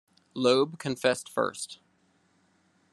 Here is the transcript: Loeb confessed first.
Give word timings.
Loeb 0.33 0.79
confessed 0.79 1.29
first. 1.29 1.77